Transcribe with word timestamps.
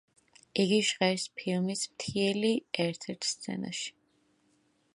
იგი 0.61 0.79
ჟღერს 0.87 1.25
ფილმის 1.41 1.83
„მთიელი“ 1.91 2.51
ერთ-ერთ 2.87 3.29
სცენაში. 3.35 3.95